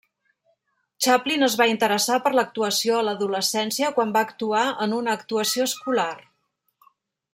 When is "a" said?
2.99-3.03